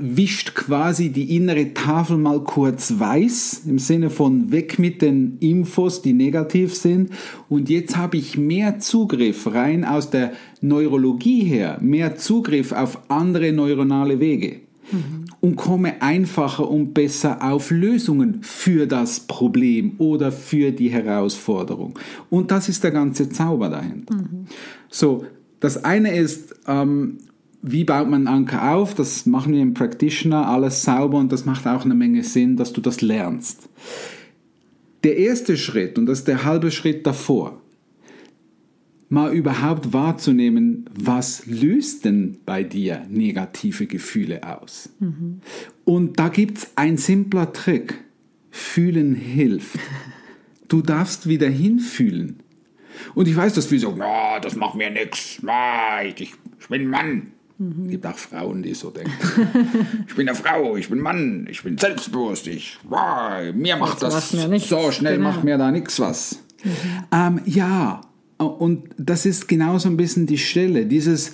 wischt 0.00 0.54
quasi 0.54 1.10
die 1.10 1.36
innere 1.36 1.74
Tafel 1.74 2.16
mal 2.16 2.40
kurz 2.42 2.98
weiß, 2.98 3.62
im 3.66 3.78
Sinne 3.78 4.10
von 4.10 4.52
weg 4.52 4.78
mit 4.78 5.02
den 5.02 5.38
Infos, 5.40 6.02
die 6.02 6.12
negativ 6.12 6.74
sind. 6.74 7.10
Und 7.48 7.68
jetzt 7.68 7.96
habe 7.96 8.16
ich 8.16 8.38
mehr 8.38 8.78
Zugriff 8.78 9.46
rein 9.52 9.84
aus 9.84 10.10
der 10.10 10.32
Neurologie 10.60 11.44
her, 11.44 11.78
mehr 11.80 12.16
Zugriff 12.16 12.72
auf 12.72 13.10
andere 13.10 13.52
neuronale 13.52 14.20
Wege. 14.20 14.60
und 15.40 15.56
komme 15.56 16.02
einfacher 16.02 16.68
und 16.68 16.94
besser 16.94 17.42
auf 17.42 17.70
Lösungen 17.70 18.42
für 18.42 18.86
das 18.86 19.20
Problem 19.20 19.92
oder 19.98 20.32
für 20.32 20.72
die 20.72 20.90
Herausforderung. 20.90 21.98
Und 22.28 22.50
das 22.50 22.68
ist 22.68 22.82
der 22.82 22.90
ganze 22.90 23.28
Zauber 23.28 23.68
dahinter. 23.68 24.16
So, 24.88 25.24
das 25.60 25.84
eine 25.84 26.16
ist, 26.16 26.54
ähm, 26.66 27.18
wie 27.62 27.84
baut 27.84 28.08
man 28.08 28.26
Anker 28.26 28.74
auf? 28.74 28.94
Das 28.94 29.26
machen 29.26 29.52
wir 29.52 29.60
im 29.60 29.74
Practitioner, 29.74 30.48
alles 30.48 30.82
sauber 30.82 31.18
und 31.18 31.30
das 31.30 31.44
macht 31.44 31.66
auch 31.66 31.84
eine 31.84 31.94
Menge 31.94 32.22
Sinn, 32.22 32.56
dass 32.56 32.72
du 32.72 32.80
das 32.80 33.00
lernst. 33.00 33.68
Der 35.04 35.16
erste 35.16 35.56
Schritt, 35.56 35.98
und 35.98 36.06
das 36.06 36.20
ist 36.20 36.28
der 36.28 36.44
halbe 36.44 36.70
Schritt 36.70 37.06
davor, 37.06 37.60
mal 39.08 39.32
überhaupt 39.32 39.92
wahrzunehmen, 39.92 40.88
was 40.94 41.46
löst 41.46 42.04
denn 42.04 42.38
bei 42.46 42.62
dir 42.62 43.04
negative 43.08 43.86
Gefühle 43.86 44.42
aus? 44.44 44.90
Mhm. 45.00 45.40
Und 45.84 46.18
da 46.18 46.28
gibt 46.28 46.58
es 46.58 46.70
ein 46.76 46.96
simpler 46.96 47.52
Trick. 47.52 48.04
Fühlen 48.52 49.14
hilft. 49.14 49.78
Du 50.68 50.82
darfst 50.82 51.28
wieder 51.28 51.48
hinfühlen. 51.48 52.40
Und 53.14 53.28
ich 53.28 53.36
weiß, 53.36 53.54
dass 53.54 53.66
viele 53.66 53.80
sagen, 53.82 53.98
ja, 53.98 54.38
das 54.40 54.56
macht 54.56 54.74
mir 54.76 54.90
nichts. 54.90 55.40
Ich, 56.04 56.20
ich 56.20 56.68
bin 56.68 56.88
Mann. 56.88 57.32
Mhm. 57.60 57.84
Es 57.84 57.90
gibt 57.90 58.06
auch 58.06 58.16
Frauen, 58.16 58.62
die 58.62 58.72
so 58.72 58.88
denken. 58.90 59.12
ich 60.08 60.14
bin 60.14 60.26
eine 60.26 60.36
Frau, 60.36 60.76
ich 60.76 60.88
bin 60.88 60.98
Mann, 60.98 61.46
ich 61.50 61.62
bin 61.62 61.76
selbstbewusst. 61.76 62.46
Ich, 62.46 62.78
wow, 62.88 63.52
mir 63.54 63.76
macht 63.76 64.02
das, 64.02 64.32
das 64.32 64.68
so 64.68 64.90
schnell, 64.90 65.18
genau. 65.18 65.28
macht 65.28 65.44
mir 65.44 65.58
da 65.58 65.70
nichts 65.70 66.00
was. 66.00 66.42
Mhm. 66.64 66.70
Ähm, 67.12 67.40
ja, 67.44 68.00
und 68.38 68.84
das 68.96 69.26
ist 69.26 69.46
genau 69.46 69.76
so 69.76 69.90
ein 69.90 69.98
bisschen 69.98 70.24
die 70.24 70.38
Stelle, 70.38 70.86
dieses, 70.86 71.32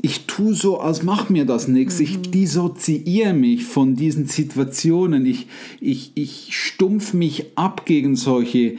ich 0.00 0.26
tue 0.26 0.54
so, 0.54 0.78
als 0.78 1.02
macht 1.02 1.30
mir 1.30 1.44
das 1.44 1.66
nichts. 1.66 1.98
Mhm. 1.98 2.04
Ich 2.04 2.20
dissoziiere 2.30 3.32
mich 3.32 3.64
von 3.64 3.96
diesen 3.96 4.26
Situationen. 4.26 5.26
Ich, 5.26 5.48
ich, 5.80 6.12
ich 6.14 6.50
stumpf 6.56 7.14
mich 7.14 7.46
ab 7.56 7.84
gegen 7.84 8.14
solche 8.14 8.76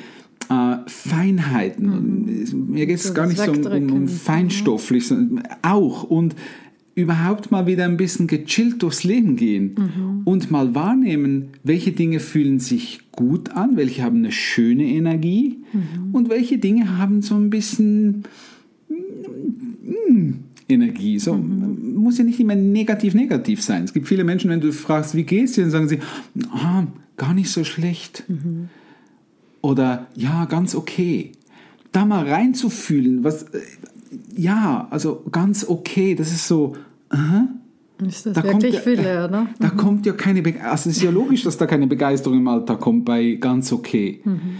äh, 0.50 0.78
Feinheiten. 0.88 2.46
Mhm. 2.46 2.68
Mir 2.72 2.86
geht 2.86 3.00
es 3.00 3.14
gar 3.14 3.28
nicht 3.28 3.42
so 3.42 3.52
um, 3.52 3.66
um, 3.66 3.92
um 3.92 4.08
feinstofflich, 4.08 5.08
sondern 5.08 5.44
auch. 5.62 6.04
Und 6.04 6.36
überhaupt 6.96 7.52
mal 7.52 7.68
wieder 7.68 7.84
ein 7.84 7.98
bisschen 7.98 8.25
gechillt 8.25 8.82
durchs 8.82 9.04
Leben 9.04 9.36
gehen 9.36 9.75
mhm. 9.78 10.22
und 10.24 10.50
mal 10.50 10.74
wahrnehmen, 10.75 11.50
welche 11.64 11.92
Dinge 11.92 12.22
fühlen 12.22 12.60
sich 12.62 13.12
gut 13.12 13.50
an, 13.50 13.75
welche 13.75 14.02
haben 14.02 14.20
eine 14.20 14.32
schöne 14.32 14.86
Energie 14.86 15.58
mhm. 15.74 16.16
und 16.16 16.30
welche 16.30 16.58
Dinge 16.58 16.98
haben 16.98 17.22
so 17.22 17.36
ein 17.36 17.50
bisschen 17.50 18.24
mm, 18.88 20.32
Energie. 20.70 21.20
So, 21.20 21.36
mhm. 21.36 21.96
Muss 21.96 22.18
ja 22.18 22.24
nicht 22.24 22.40
immer 22.40 22.56
negativ 22.56 23.14
negativ 23.14 23.62
sein. 23.62 23.84
Es 23.84 23.94
gibt 23.94 24.08
viele 24.08 24.24
Menschen, 24.24 24.50
wenn 24.50 24.62
du 24.62 24.72
fragst, 24.72 25.16
wie 25.16 25.24
geht's 25.24 25.54
dir, 25.54 25.62
dann 25.62 25.72
sagen 25.72 25.90
sie, 25.90 26.00
ah, 26.52 26.88
gar 27.18 27.34
nicht 27.34 27.50
so 27.50 27.66
schlecht. 27.66 28.24
Mhm. 28.30 28.70
Oder 29.62 30.08
ja, 30.16 30.46
ganz 30.46 30.75
okay. 30.75 31.32
Da 31.92 32.06
mal 32.06 32.28
reinzufühlen, 32.28 33.24
was 33.24 33.44
äh, 33.44 33.62
ja, 34.36 34.88
also 34.90 35.24
ganz 35.32 35.68
okay. 35.68 36.16
Das 36.16 36.32
ist 36.32 36.48
so, 36.48 36.76
aha. 37.10 37.48
Ist 38.06 38.26
das 38.26 38.34
da 38.34 38.44
wirklich 38.44 38.80
viel 38.80 39.02
ja, 39.02 39.26
oder? 39.26 39.48
Da 39.60 39.70
mhm. 39.70 39.78
kommt 39.78 40.06
ja 40.06 40.14
keine, 40.14 40.42
Be 40.42 40.56
also 40.62 40.90
es 40.90 40.98
ist 40.98 41.04
ja 41.04 41.12
logisch, 41.12 41.44
dass 41.44 41.58
da 41.58 41.66
keine 41.66 41.88
Begeisterung 41.88 42.40
im 42.40 42.48
Alltag 42.48 42.82
kommt 42.82 43.06
bei 43.06 43.38
ganz 43.40 43.72
okay. 43.72 44.22
Mhm. 44.24 44.58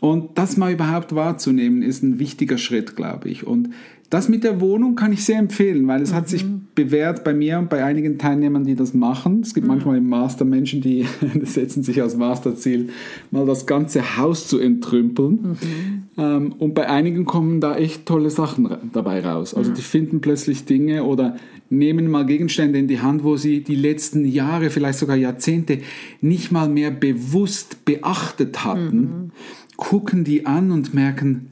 Und 0.00 0.38
das 0.38 0.56
mal 0.56 0.72
überhaupt 0.72 1.14
wahrzunehmen, 1.14 1.82
ist 1.82 2.04
ein 2.04 2.20
wichtiger 2.20 2.56
Schritt, 2.56 2.94
glaube 2.94 3.28
ich. 3.28 3.46
Und 3.46 3.70
das 4.10 4.30
mit 4.30 4.42
der 4.42 4.60
Wohnung 4.60 4.94
kann 4.94 5.12
ich 5.12 5.24
sehr 5.24 5.38
empfehlen, 5.38 5.86
weil 5.86 6.00
es 6.00 6.12
mhm. 6.12 6.16
hat 6.16 6.28
sich 6.28 6.46
bewährt 6.74 7.24
bei 7.24 7.34
mir 7.34 7.58
und 7.58 7.68
bei 7.68 7.84
einigen 7.84 8.16
Teilnehmern, 8.18 8.64
die 8.64 8.74
das 8.74 8.94
machen. 8.94 9.40
Es 9.42 9.52
gibt 9.52 9.66
mhm. 9.66 9.74
manchmal 9.74 9.98
im 9.98 10.08
Master 10.08 10.46
Menschen, 10.46 10.80
die 10.80 11.04
setzen 11.42 11.82
sich 11.82 12.00
als 12.00 12.16
Masterziel, 12.16 12.88
mal 13.30 13.44
das 13.44 13.66
ganze 13.66 14.16
Haus 14.16 14.48
zu 14.48 14.58
entrümpeln. 14.58 15.32
Mhm. 15.32 16.02
Ähm, 16.16 16.54
und 16.58 16.74
bei 16.74 16.88
einigen 16.88 17.26
kommen 17.26 17.60
da 17.60 17.76
echt 17.76 18.06
tolle 18.06 18.30
Sachen 18.30 18.68
dabei 18.92 19.20
raus. 19.24 19.54
Also 19.54 19.72
die 19.72 19.82
finden 19.82 20.20
plötzlich 20.22 20.64
Dinge 20.64 21.04
oder 21.04 21.36
nehmen 21.68 22.10
mal 22.10 22.24
Gegenstände 22.24 22.78
in 22.78 22.88
die 22.88 23.00
Hand, 23.00 23.24
wo 23.24 23.36
sie 23.36 23.62
die 23.62 23.76
letzten 23.76 24.24
Jahre, 24.24 24.70
vielleicht 24.70 24.98
sogar 24.98 25.16
Jahrzehnte 25.16 25.80
nicht 26.22 26.50
mal 26.50 26.68
mehr 26.68 26.90
bewusst 26.90 27.84
beachtet 27.84 28.64
hatten, 28.64 29.00
mhm. 29.00 29.30
gucken 29.76 30.24
die 30.24 30.46
an 30.46 30.70
und 30.70 30.94
merken, 30.94 31.48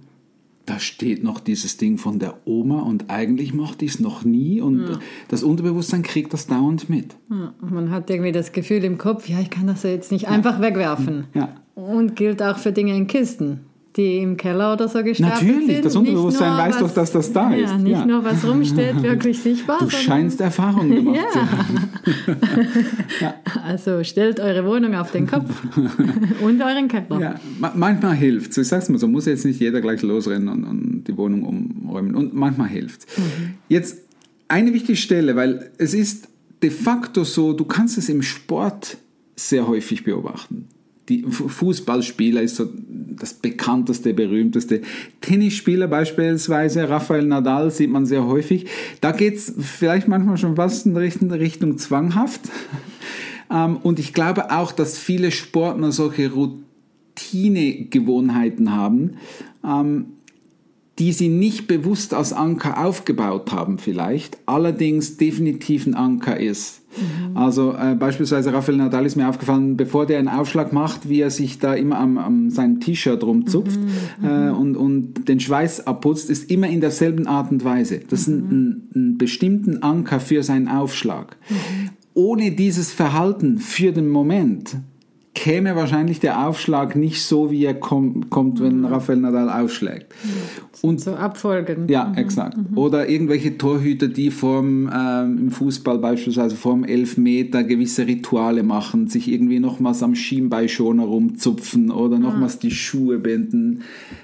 da 0.66 0.80
steht 0.80 1.22
noch 1.22 1.40
dieses 1.40 1.76
Ding 1.76 1.96
von 1.96 2.18
der 2.18 2.34
Oma 2.44 2.80
und 2.80 3.08
eigentlich 3.08 3.54
mochte 3.54 3.84
ich 3.84 3.92
es 3.92 4.00
noch 4.00 4.24
nie 4.24 4.60
und 4.60 4.80
ja. 4.80 4.98
das 5.28 5.42
Unterbewusstsein 5.42 6.02
kriegt 6.02 6.32
das 6.32 6.46
dauernd 6.46 6.90
mit. 6.90 7.16
Ja, 7.30 7.54
man 7.60 7.90
hat 7.90 8.10
irgendwie 8.10 8.32
das 8.32 8.52
Gefühl 8.52 8.84
im 8.84 8.98
Kopf, 8.98 9.28
ja, 9.28 9.40
ich 9.40 9.50
kann 9.50 9.66
das 9.66 9.84
jetzt 9.84 10.12
nicht 10.12 10.28
einfach 10.28 10.60
wegwerfen. 10.60 11.26
Und 11.74 12.16
gilt 12.16 12.42
auch 12.42 12.58
für 12.58 12.72
Dinge 12.72 12.96
in 12.96 13.06
Kisten 13.06 13.60
die 13.96 14.18
im 14.18 14.36
Keller 14.36 14.74
oder 14.74 14.88
so 14.88 15.02
gestapelt 15.02 15.42
Natürlich, 15.42 15.66
sind. 15.66 15.84
das 15.84 15.96
Unterbewusstsein 15.96 16.50
nur, 16.50 16.58
weiß 16.58 16.74
was, 16.74 16.80
doch, 16.82 16.94
dass 16.94 17.12
das 17.12 17.32
da 17.32 17.50
ja, 17.54 17.64
ist. 17.64 17.78
Nicht 17.78 17.92
ja. 17.92 18.06
nur, 18.06 18.24
was 18.24 18.46
rumsteht, 18.46 19.02
wirklich 19.02 19.40
sichtbar. 19.40 19.78
Du 19.78 19.88
scheinst 19.88 20.40
Erfahrungen 20.40 20.94
gemacht 20.94 21.16
ja. 21.24 21.30
zu 21.30 21.50
haben. 21.50 21.90
ja. 23.20 23.34
Also 23.64 24.04
stellt 24.04 24.38
eure 24.38 24.66
Wohnung 24.66 24.94
auf 24.94 25.12
den 25.12 25.26
Kopf 25.26 25.50
und 26.42 26.60
euren 26.62 26.88
Keller. 26.88 27.20
Ja, 27.20 27.34
manchmal 27.74 28.14
hilft 28.14 28.50
es. 28.52 28.58
Ich 28.58 28.68
sag's 28.68 28.88
mal 28.88 28.98
so, 28.98 29.08
muss 29.08 29.26
jetzt 29.26 29.44
nicht 29.46 29.60
jeder 29.60 29.80
gleich 29.80 30.02
losrennen 30.02 30.48
und, 30.48 30.64
und 30.64 31.04
die 31.04 31.16
Wohnung 31.16 31.44
umräumen. 31.44 32.14
Und 32.14 32.34
manchmal 32.34 32.68
hilft 32.68 33.06
mhm. 33.18 33.54
Jetzt 33.68 33.98
eine 34.48 34.74
wichtige 34.74 34.96
Stelle, 34.96 35.36
weil 35.36 35.70
es 35.78 35.94
ist 35.94 36.28
de 36.62 36.70
facto 36.70 37.24
so, 37.24 37.52
du 37.52 37.64
kannst 37.64 37.98
es 37.98 38.08
im 38.08 38.22
Sport 38.22 38.98
sehr 39.36 39.66
häufig 39.66 40.04
beobachten 40.04 40.68
die 41.08 41.22
Fußballspieler 41.22 42.42
ist 42.42 42.56
so 42.56 42.68
das 43.18 43.32
bekannteste, 43.34 44.12
berühmteste. 44.12 44.82
Tennisspieler 45.20 45.86
beispielsweise, 45.88 46.88
Rafael 46.88 47.26
Nadal 47.26 47.70
sieht 47.70 47.90
man 47.90 48.06
sehr 48.06 48.26
häufig. 48.26 48.66
Da 49.00 49.12
geht 49.12 49.36
es 49.36 49.54
vielleicht 49.58 50.08
manchmal 50.08 50.36
schon 50.36 50.56
fast 50.56 50.86
in 50.86 50.96
Richtung, 50.96 51.30
Richtung 51.30 51.78
zwanghaft. 51.78 52.40
Ähm, 53.50 53.76
und 53.76 54.00
ich 54.00 54.12
glaube 54.12 54.50
auch, 54.50 54.72
dass 54.72 54.98
viele 54.98 55.30
Sportler 55.30 55.92
solche 55.92 56.32
Routinegewohnheiten 56.32 58.74
haben, 58.74 59.18
ähm, 59.64 60.06
die 60.98 61.12
sie 61.12 61.28
nicht 61.28 61.68
bewusst 61.68 62.14
als 62.14 62.32
Anker 62.32 62.84
aufgebaut 62.84 63.52
haben 63.52 63.78
vielleicht, 63.78 64.38
allerdings 64.46 65.18
definitiv 65.18 65.86
ein 65.86 65.94
Anker 65.94 66.40
ist. 66.40 66.82
Mhm. 66.96 67.36
Also 67.36 67.74
äh, 67.74 67.94
beispielsweise 67.94 68.52
Rafael 68.52 68.78
Nadal 68.78 69.06
ist 69.06 69.16
mir 69.16 69.28
aufgefallen, 69.28 69.76
bevor 69.76 70.06
der 70.06 70.18
einen 70.18 70.28
Aufschlag 70.28 70.72
macht, 70.72 71.08
wie 71.08 71.20
er 71.20 71.30
sich 71.30 71.58
da 71.58 71.74
immer 71.74 71.98
am, 71.98 72.18
am 72.18 72.50
seinem 72.50 72.80
T-Shirt 72.80 73.22
rumzupft 73.22 73.78
mhm. 73.80 74.26
äh, 74.26 74.50
mhm. 74.50 74.56
und, 74.56 74.76
und 74.76 75.28
den 75.28 75.40
Schweiß 75.40 75.86
abputzt, 75.86 76.30
ist 76.30 76.50
immer 76.50 76.68
in 76.68 76.80
derselben 76.80 77.26
Art 77.26 77.50
und 77.50 77.64
Weise. 77.64 78.00
Das 78.08 78.22
ist 78.22 78.28
ein, 78.28 78.36
mhm. 78.36 78.50
ein, 78.50 78.90
ein 78.94 79.18
bestimmten 79.18 79.82
Anker 79.82 80.20
für 80.20 80.42
seinen 80.42 80.68
Aufschlag. 80.68 81.36
Mhm. 81.48 81.90
Ohne 82.14 82.52
dieses 82.52 82.92
Verhalten 82.92 83.58
für 83.58 83.92
den 83.92 84.08
Moment 84.08 84.76
käme 85.36 85.76
wahrscheinlich 85.76 86.18
der 86.18 86.46
Aufschlag 86.46 86.96
nicht 86.96 87.22
so, 87.22 87.50
wie 87.50 87.64
er 87.66 87.74
kommt, 87.74 88.30
kommt 88.30 88.58
wenn 88.60 88.78
mhm. 88.78 88.86
Rafael 88.86 89.18
Nadal 89.18 89.50
aufschlägt. 89.50 90.12
Und, 90.80 91.00
so 91.00 91.14
abfolgen. 91.14 91.88
Ja, 91.88 92.06
mhm. 92.06 92.16
exakt. 92.16 92.56
Mhm. 92.56 92.76
Oder 92.78 93.08
irgendwelche 93.08 93.58
Torhüter, 93.58 94.08
die 94.08 94.30
vorm, 94.30 94.90
ähm, 94.92 95.38
im 95.38 95.50
Fußball 95.50 95.98
beispielsweise 95.98 96.56
vorm 96.56 96.84
Elfmeter 96.84 97.64
gewisse 97.64 98.06
Rituale 98.06 98.62
machen, 98.62 99.08
sich 99.08 99.30
irgendwie 99.30 99.60
nochmals 99.60 100.02
am 100.02 100.14
Schienbeinschoner 100.14 101.04
rumzupfen 101.04 101.90
oder 101.90 102.18
nochmals 102.18 102.56
ah. 102.56 102.60
die 102.62 102.70
Schuhe 102.70 103.18
binden. 103.18 103.82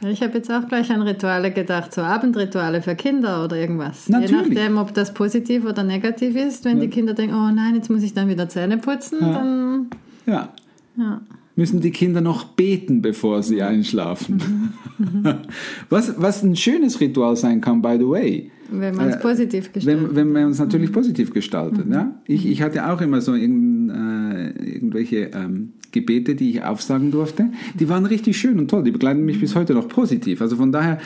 Ich 0.08 0.22
habe 0.22 0.38
jetzt 0.38 0.50
auch 0.50 0.66
gleich 0.66 0.90
an 0.90 1.02
Rituale 1.02 1.50
gedacht, 1.50 1.92
so 1.92 2.00
Abendrituale 2.00 2.80
für 2.80 2.94
Kinder 2.94 3.44
oder 3.44 3.56
irgendwas. 3.56 4.08
Natürlich. 4.08 4.30
Je 4.30 4.54
nachdem, 4.54 4.78
ob 4.78 4.94
das 4.94 5.12
positiv 5.12 5.66
oder 5.66 5.82
negativ 5.82 6.36
ist. 6.36 6.64
Wenn 6.64 6.78
ja. 6.78 6.84
die 6.84 6.90
Kinder 6.90 7.12
denken, 7.12 7.34
oh 7.34 7.52
nein, 7.54 7.74
jetzt 7.74 7.90
muss 7.90 8.02
ich 8.02 8.14
dann 8.14 8.28
wieder 8.28 8.48
Zähne 8.48 8.78
putzen, 8.78 9.18
ja. 9.20 9.32
dann... 9.32 9.86
Ja, 10.24 10.48
ja. 10.96 11.22
Müssen 11.54 11.80
die 11.80 11.90
Kinder 11.90 12.22
noch 12.22 12.44
beten, 12.44 13.02
bevor 13.02 13.42
sie 13.42 13.60
einschlafen? 13.60 14.72
Mhm. 14.98 15.36
was, 15.90 16.14
was 16.16 16.42
ein 16.42 16.56
schönes 16.56 16.98
Ritual 16.98 17.36
sein 17.36 17.60
kann, 17.60 17.82
by 17.82 17.96
the 17.98 18.08
way. 18.08 18.50
Wenn 18.70 18.96
man 18.96 19.10
es 19.10 19.16
äh, 19.16 19.20
positiv 19.20 19.70
gestaltet. 19.70 20.08
Wenn, 20.08 20.16
wenn 20.16 20.32
man 20.32 20.50
es 20.52 20.58
natürlich 20.58 20.88
mhm. 20.88 20.94
positiv 20.94 21.30
gestaltet. 21.30 21.86
Mhm. 21.86 21.92
Ja? 21.92 22.14
Ich, 22.26 22.46
ich 22.46 22.62
hatte 22.62 22.90
auch 22.90 23.02
immer 23.02 23.20
so 23.20 23.34
irgend, 23.34 23.90
äh, 23.90 24.72
irgendwelche 24.72 25.30
ähm, 25.34 25.74
Gebete, 25.90 26.34
die 26.34 26.52
ich 26.52 26.62
aufsagen 26.62 27.10
durfte. 27.10 27.50
Die 27.78 27.86
waren 27.90 28.06
richtig 28.06 28.38
schön 28.38 28.58
und 28.58 28.70
toll. 28.70 28.82
Die 28.84 28.90
begleiten 28.90 29.22
mich 29.22 29.38
bis 29.38 29.54
heute 29.54 29.74
noch 29.74 29.88
positiv. 29.88 30.40
Also 30.40 30.56
von 30.56 30.72
daher 30.72 31.00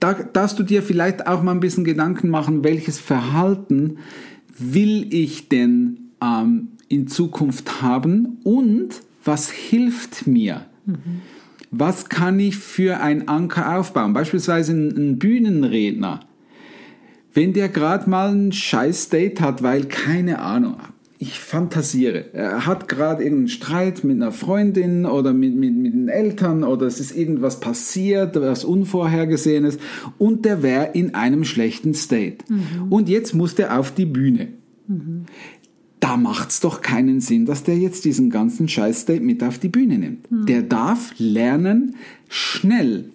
da 0.00 0.14
darfst 0.14 0.58
du 0.58 0.62
dir 0.62 0.82
vielleicht 0.82 1.26
auch 1.26 1.42
mal 1.42 1.52
ein 1.52 1.60
bisschen 1.60 1.84
Gedanken 1.84 2.30
machen, 2.30 2.64
welches 2.64 2.98
Verhalten 2.98 3.98
will 4.58 5.06
ich 5.12 5.48
denn 5.48 6.10
ähm, 6.22 6.68
in 6.88 7.06
Zukunft 7.06 7.82
haben 7.82 8.38
und 8.42 9.02
was 9.30 9.48
hilft 9.48 10.26
mir? 10.26 10.66
Mhm. 10.86 11.22
Was 11.70 12.08
kann 12.08 12.40
ich 12.40 12.56
für 12.56 12.98
ein 12.98 13.28
Anker 13.28 13.78
aufbauen? 13.78 14.12
Beispielsweise 14.12 14.72
ein, 14.72 15.20
Bühnenredner. 15.20 16.18
Wenn 17.32 17.52
der 17.52 17.68
gerade 17.68 18.10
mal 18.10 18.32
ein 18.34 18.50
scheiß 18.50 19.08
Date 19.08 19.40
hat, 19.40 19.62
weil 19.62 19.84
keine 19.84 20.40
Ahnung, 20.40 20.78
ich 21.18 21.38
fantasiere. 21.38 22.34
Er 22.34 22.66
hat 22.66 22.88
gerade 22.88 23.22
irgendeinen 23.22 23.48
Streit 23.48 24.02
mit 24.02 24.16
einer 24.16 24.32
Freundin 24.32 25.06
oder 25.06 25.32
mit, 25.32 25.54
mit, 25.54 25.76
mit 25.76 25.94
den 25.94 26.08
Eltern 26.08 26.64
oder 26.64 26.86
es 26.86 26.98
ist 26.98 27.16
irgendwas 27.16 27.60
passiert, 27.60 28.34
was 28.34 28.64
Unvorhergesehenes 28.64 29.78
und 30.18 30.44
der 30.44 30.64
wäre 30.64 30.90
in 30.94 31.14
einem 31.14 31.44
schlechten 31.44 31.94
State. 31.94 32.38
Und 32.90 33.08
jetzt 33.08 33.32
muss 33.32 33.54
der 33.54 33.78
auf 33.78 33.94
die 33.94 34.06
Bühne. 34.06 34.48
Da 36.00 36.16
macht 36.16 36.50
es 36.50 36.60
doch 36.60 36.80
keinen 36.80 37.20
Sinn, 37.20 37.44
dass 37.46 37.62
der 37.62 37.78
jetzt 37.78 38.04
diesen 38.06 38.30
ganzen 38.30 38.68
Scheiß-State 38.68 39.22
mit 39.22 39.42
auf 39.42 39.58
die 39.58 39.68
Bühne 39.68 39.98
nimmt. 39.98 40.26
Der 40.30 40.62
darf 40.62 41.12
lernen, 41.18 41.94
schnell 42.28 43.10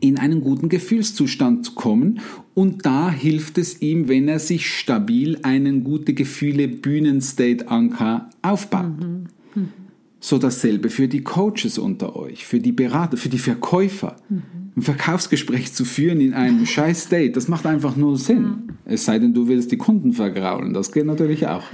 in 0.00 0.18
einen 0.18 0.40
guten 0.40 0.68
Gefühlszustand 0.68 1.64
zu 1.64 1.72
kommen. 1.72 2.20
Und 2.52 2.84
da 2.84 3.10
hilft 3.10 3.58
es 3.58 3.80
ihm, 3.80 4.08
wenn 4.08 4.28
er 4.28 4.38
sich 4.38 4.68
stabil 4.68 5.38
einen 5.42 5.84
gute 5.84 6.14
Gefühle 6.14 6.68
Bühnenstate-Anker 6.68 8.28
aufbaut. 8.42 8.92
So 10.20 10.38
dasselbe 10.38 10.90
für 10.90 11.06
die 11.08 11.22
Coaches 11.22 11.78
unter 11.78 12.16
euch, 12.16 12.44
für 12.44 12.58
die 12.58 12.72
Berater, 12.72 13.16
für 13.16 13.28
die 13.28 13.38
Verkäufer. 13.38 14.16
Ein 14.76 14.82
Verkaufsgespräch 14.82 15.72
zu 15.72 15.84
führen 15.84 16.20
in 16.20 16.34
einem 16.34 16.66
scheiß 16.66 17.08
Date, 17.08 17.36
das 17.36 17.48
macht 17.48 17.66
einfach 17.66 17.96
nur 17.96 18.16
Sinn. 18.18 18.72
Es 18.84 19.04
sei 19.04 19.18
denn, 19.18 19.34
du 19.34 19.48
willst 19.48 19.72
die 19.72 19.76
Kunden 19.76 20.12
vergraulen, 20.12 20.74
das 20.74 20.92
geht 20.92 21.06
natürlich 21.06 21.46
auch. 21.46 21.64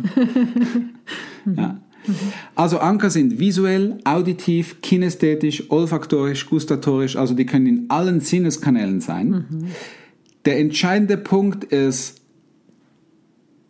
ja. 1.56 1.80
Also 2.54 2.78
Anker 2.78 3.10
sind 3.10 3.38
visuell, 3.38 3.98
auditiv, 4.04 4.80
kinästhetisch, 4.80 5.70
olfaktorisch, 5.70 6.46
gustatorisch, 6.46 7.16
also 7.16 7.34
die 7.34 7.46
können 7.46 7.66
in 7.66 7.90
allen 7.90 8.20
Sinneskanälen 8.20 9.00
sein. 9.00 9.44
Der 10.46 10.58
entscheidende 10.58 11.18
Punkt 11.18 11.64
ist 11.64 12.20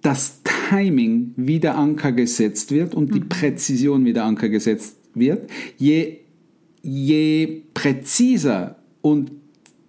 das 0.03 0.43
Timing, 0.71 1.33
wie 1.37 1.61
der 1.61 1.77
Anker 1.77 2.13
gesetzt 2.13 2.71
wird 2.71 2.95
und 2.95 3.15
die 3.15 3.21
Präzision, 3.21 4.05
wie 4.05 4.13
der 4.13 4.25
Anker 4.25 4.49
gesetzt 4.49 4.97
wird. 5.15 5.51
Je, 5.77 6.19
je 6.83 7.63
präziser 7.75 8.77
und 9.03 9.33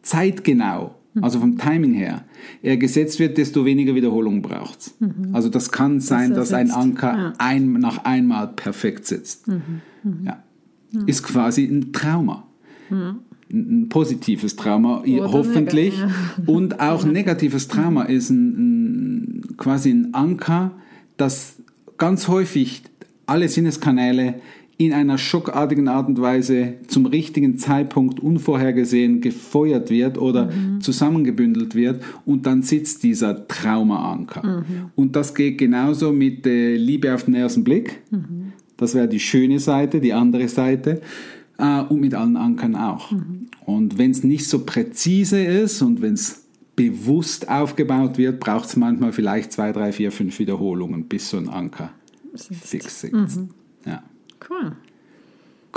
zeitgenau, 0.02 0.96
also 1.22 1.40
vom 1.40 1.58
Timing 1.58 1.94
her, 1.94 2.24
er 2.62 2.78
gesetzt 2.78 3.20
wird, 3.20 3.38
desto 3.38 3.66
weniger 3.66 3.94
Wiederholung 3.96 4.42
braucht 4.42 4.80
es. 4.80 4.94
Also 5.34 5.50
das 5.50 5.72
kann 5.72 6.00
sein, 6.00 6.32
er 6.32 6.38
dass 6.38 6.54
ein. 6.54 6.72
Anker 6.72 7.18
Ja. 7.18 7.34
ein, 7.38 7.74
nach 7.74 8.06
einmal 8.06 8.48
perfekt 8.50 9.06
sitzt. 9.06 9.46
Ja. 10.24 10.42
Ist 11.06 11.24
quasi 11.24 11.66
ein 11.66 11.92
Trauma. 11.94 12.48
Ein, 12.90 13.16
ein 13.52 13.90
positives 13.90 14.56
Trauma, 14.56 15.02
Oder 15.02 15.32
hoffentlich. 15.32 15.94
nega- 15.96 16.12
Und 16.50 16.80
auch 16.80 17.04
negatives 17.06 17.68
Trauma 17.68 18.04
ist 18.04 18.30
ein, 18.30 19.42
ein, 19.42 19.58
quasi 19.58 19.92
ein 19.92 20.14
Anker, 20.14 20.72
das 21.18 21.58
ganz 21.98 22.28
häufig 22.30 22.84
alle 23.26 23.48
Sinneskanäle 23.50 24.36
in 24.86 24.94
einer 24.94 25.18
schockartigen 25.18 25.88
Art 25.88 26.08
und 26.08 26.22
Weise 26.22 26.76
zum 26.88 27.06
richtigen 27.06 27.58
Zeitpunkt 27.58 28.20
unvorhergesehen 28.20 29.22
gefeuert 29.22 29.90
wird 29.90 30.18
oder 30.18 30.50
zusammengebündelt 30.80 31.76
wird 31.76 32.04
und 32.26 32.46
dann 32.46 32.62
sitzt 32.62 33.04
dieser 33.04 33.48
Traumaanker. 33.48 34.66
Und 34.96 35.16
das 35.16 35.36
geht 35.36 35.58
genauso 35.58 36.12
mit 36.12 36.46
äh, 36.48 36.76
Liebe 36.76 37.14
auf 37.14 37.26
den 37.26 37.36
ersten 37.36 37.64
Blick. 37.64 38.02
Das 38.78 38.96
wäre 38.96 39.08
die 39.08 39.20
schöne 39.20 39.60
Seite, 39.60 40.02
die 40.02 40.14
andere 40.14 40.48
Seite. 40.48 41.02
Äh, 41.58 41.82
und 41.82 42.02
mit 42.02 42.16
allen 42.16 42.38
Ankern 42.38 42.76
auch. 42.76 43.12
Und 43.66 43.98
wenn 43.98 44.12
es 44.12 44.24
nicht 44.24 44.48
so 44.48 44.66
präzise 44.66 45.44
ist 45.44 45.82
und 45.82 46.02
wenn 46.02 46.14
es 46.14 46.46
bewusst 46.76 47.50
aufgebaut 47.50 48.18
wird, 48.18 48.40
braucht 48.40 48.70
es 48.70 48.76
manchmal 48.76 49.12
vielleicht 49.12 49.52
zwei, 49.52 49.72
drei, 49.72 49.92
vier, 49.92 50.12
fünf 50.12 50.40
Wiederholungen, 50.40 51.06
bis 51.06 51.30
so 51.30 51.38
ein 51.38 51.50
Anker 51.50 51.92
fix 52.36 53.02
sitzt. 53.02 53.40
Ja. 53.86 54.04
Cool. 54.50 54.72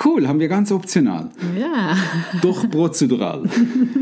Cool, 0.04 0.26
haben 0.26 0.40
wir 0.40 0.48
ganz 0.48 0.72
optional, 0.72 1.30
Ja, 1.58 1.96
doch 2.42 2.68
prozedural 2.68 3.44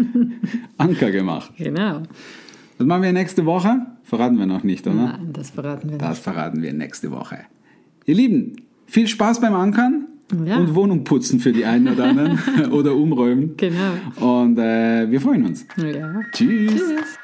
Anker 0.79 1.11
gemacht. 1.11 1.53
genau. 1.59 2.03
Das 2.79 2.87
machen 2.87 3.03
wir 3.03 3.13
nächste 3.13 3.45
Woche. 3.45 3.87
Verraten 4.05 4.39
wir 4.39 4.47
noch 4.47 4.63
nicht, 4.65 4.87
oder? 4.87 4.95
Nein, 4.97 5.29
das 5.33 5.51
verraten 5.51 5.91
wir 5.91 5.99
Das 5.99 6.11
nicht. 6.11 6.23
verraten 6.23 6.63
wir 6.63 6.73
nächste 6.73 7.11
Woche. 7.11 7.41
Ihr 8.07 8.15
Lieben, 8.15 8.57
viel 8.87 9.07
Spaß 9.07 9.41
beim 9.41 9.55
Ankern 9.55 10.07
Ja. 10.45 10.57
und 10.57 10.75
Wohnung 10.75 11.05
putzen 11.05 11.39
für 11.41 11.53
die 11.53 11.65
einen 11.67 11.89
oder 11.89 12.05
anderen 12.05 12.39
oder 12.73 12.95
umräumen. 12.95 13.55
Genau. 13.59 13.93
Und 14.41 14.59
äh, 14.59 15.11
wir 15.11 15.21
freuen 15.21 15.45
uns. 15.45 15.67
Ja. 15.77 16.21
Tschüss. 16.33 16.73
Tschüss. 16.73 17.19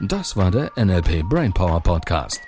Das 0.00 0.36
war 0.36 0.50
der 0.50 0.72
NLP 0.76 1.24
Brainpower 1.28 1.80
Podcast. 1.82 2.47